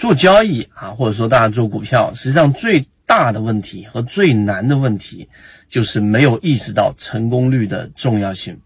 [0.00, 5.28] 做交易啊，或者说大家做股票，实际上最大的问题和最难的问题，
[5.68, 8.58] 就是没有意识到成功率的重要性。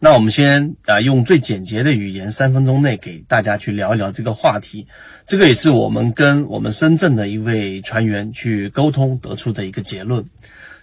[0.00, 4.88] 那我们先啊，用最简洁的语言，三分钟内给大家去聊一聊这个话题。
[5.24, 10.24] 这个也是我们跟我们深圳的一位船员去沟通得出的一个结论。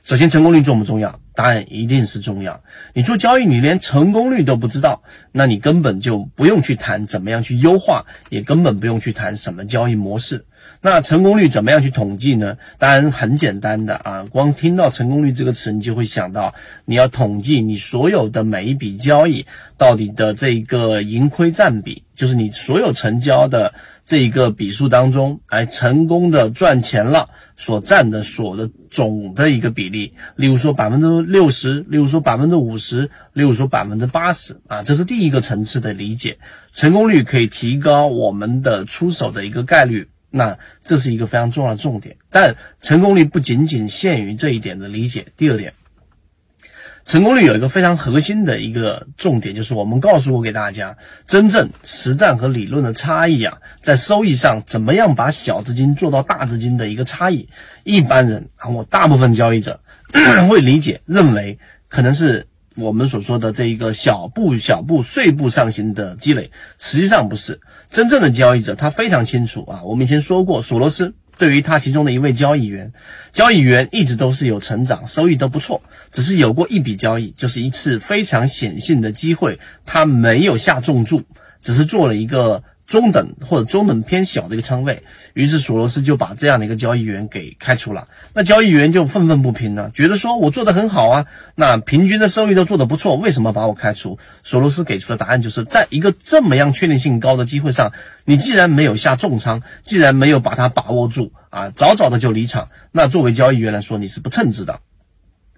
[0.01, 1.19] 首先，成功率重不重要？
[1.39, 2.63] 答案一定是重要。
[2.93, 10.43] 你做交易，你连成功率都不知道，那你根本就不用去谈怎么样去优化，也根本不用去谈什么交易模式。
[10.81, 12.57] 那成功率怎么样去统计呢？
[12.77, 19.45] 当然很简单的啊，光听到成功率这个词，你就会想到你要统计你所有的每一笔交易
[19.77, 23.73] 到底的这个盈亏占比，就是你所有成交的
[24.05, 30.13] 这一个笔数当中，哎，成功的赚钱了所占的所的总的一个比例。
[30.35, 36.39] 例如说百分之六十，例如说百分之五十，例如说百分之八十啊，这是第一个层次的理解。
[36.73, 40.09] 成功率可以提高我们的出手的一个概率。
[40.31, 45.27] 那这是一个非常重要的重点，但成功率不仅仅限于这一点的理解。
[45.37, 45.73] 第二点，
[47.09, 57.49] 成功率有一个非常核心的一个重点，就是我们告诉过给大家，真正实战和理论的差异啊，在收益上怎么样把小资金做到大资金的一个差异。
[57.83, 59.79] 一般人啊，我大部分交易者
[60.47, 62.45] 会理解认为，可能是。
[62.75, 69.83] 我们所说的这一个小步小步碎步上行的积累，实际上不是真正的交易者，他非常清楚啊。
[69.83, 72.93] 我们以前说过，索罗斯对于他其中的一位交易员，
[73.31, 81.23] 交易员一直都是有成长，收益都不错，只是有过一笔交易，就是一次非常显性的机会，他没有下重注，
[81.63, 82.61] 只是做了一个。
[82.89, 85.03] 中等或者中等偏小的一个仓位，
[85.35, 88.07] 于是索罗斯就把这样的一个交易员给开除了。
[88.33, 94.17] 那交易员就愤愤不平了，觉得说我做的很好啊，那平均的收益都做的不错，为什么把我开除？
[94.43, 97.93] 索罗斯给出的答案就是在一个这么样确定性高的机会上，
[98.25, 104.79] 你既然没有下重仓，既然没有把它把握住啊，早早的就离场，那作为交易员来说，你是不称职的。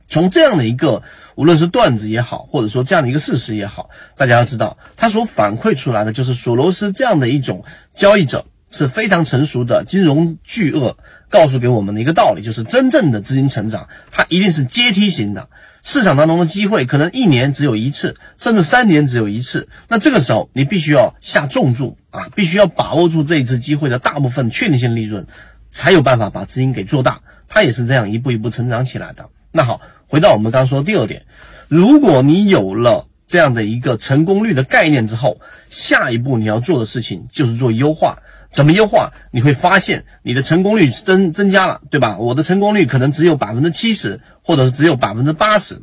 [0.10, 1.04] 从这样的一个，
[1.42, 7.66] 无论是段子也好，或者说这样的一个事实也好，大家要知道，他所反馈出来的就是索罗斯这样的一种
[7.96, 10.96] 交易者是非常成熟的金融巨鳄，
[11.32, 15.50] 告诉给我们的一个道理，就是真正的资金成长，它一定是阶梯型的。
[15.82, 25.26] 市场当中的机会可能一年只有一次，甚至三年只有一次，那这个时候你必须要下重注啊，必须要把握住这一次机会的大部分确定性利润，
[25.72, 27.22] 才有办法把资金给做大。
[27.48, 29.28] 它也是这样一步一步成长起来的。
[29.52, 29.82] 那好。
[30.12, 31.26] 回到我们刚刚说的第二点，
[31.70, 35.40] 如果你有了这样的一个成功率的概念之后，
[35.70, 38.18] 下一步你要做的事情就是做优化。
[38.50, 39.14] 怎么优化？
[39.32, 42.18] 你会发现你的成功率增增加了，对吧？
[42.18, 45.82] 我的成功率可能只有百分之七十，或者是只有百分之八十，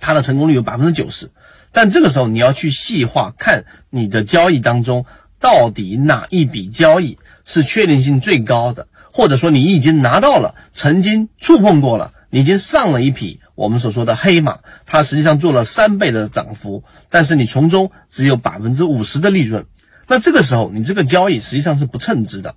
[0.00, 1.30] 它的成功率有百分之九十。
[1.72, 5.04] 但这个时候你要去细化，看你的交易当中
[5.38, 12.14] 到底哪一笔交易是确定性最高的，或者说你已经拿到了，曾经触碰过了。
[12.34, 19.66] 你已经上了一匹我们所说的黑马，它实际上做了三倍的涨幅，但是你从中只有百分之五十的利润，
[20.08, 22.54] 那这个时候你这个交易实际上是不称职的。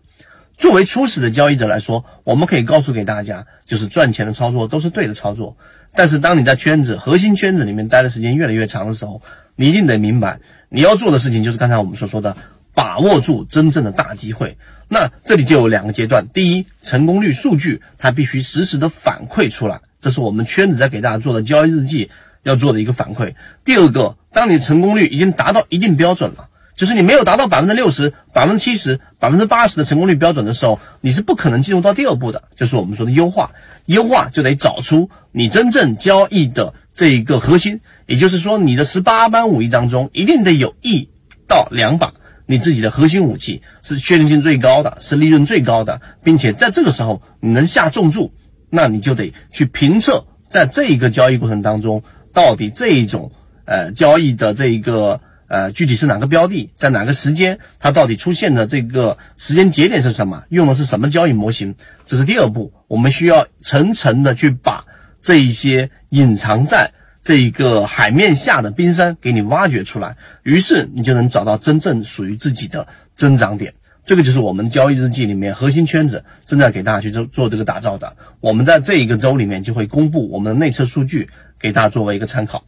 [0.58, 5.58] 作为初始的交易者来说，我们可以告诉给大家，就是赚钱的操作都是对的操作。
[5.94, 9.22] 但是当你在圈子核心圈子里面待的时间越来越长的时候，
[9.56, 10.40] 你一定得明白，
[10.70, 12.36] 你要做的事情就是刚才我们所说的。
[12.78, 14.58] 把握住真正的大机会，
[14.90, 16.28] 那这里就有两个阶段。
[16.34, 22.12] 第一，成功率数据它必须实时的反馈出来，这是我们圈子在给大家做的交易日记
[22.44, 23.34] 要做的一个反馈。
[23.64, 33.50] 第二个，当你成功率已经达到一定标准了，就是你没有达到百分之六十、百分之七十、百分之八十的成功率标准的时候，你是不可能进入到第二步的，就是我们说的优化。
[33.86, 41.10] 优化就得找出你真正交易的这一个核心，也就是说，你的十八般武艺当中一定得有一
[41.48, 42.14] 到两把。
[42.46, 48.36] 你自己的核心武器是确定性最高的，是利润最高的，并且在这个时候你能下重注，
[48.70, 52.04] 那你就得去评测，在这一个交易过程当中，
[52.34, 53.32] 到底这一种
[53.66, 61.76] 呃交易的这一个呃具体是哪个标的，在哪个时间，它到底出现的这个时间节点是什么，用的是什么交易模型，
[62.06, 64.86] 这是第二步，我们需要层层的去把
[65.22, 66.92] 这一些隐藏在。
[67.24, 73.74] 这一个海面下的冰山给你挖掘出来，于是你就能找到真正属于自己的增长点。
[74.06, 78.16] 这个就是我们交易日记里面核心圈子正在给大家去做做这个打造的。
[78.40, 82.64] 我们在这一个周里面就会公布我们的内测数据，给大家作为一个参考。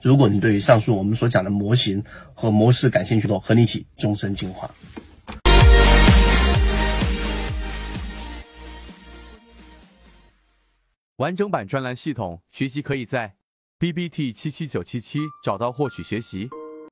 [0.00, 2.02] 如果你对于上述我们所讲的模型
[2.32, 4.70] 和模式感兴趣的，和你一起终身进化。
[11.16, 13.34] 完整版专栏系统学习可以在。
[13.78, 16.48] B B T 七七九七七找到获取学习。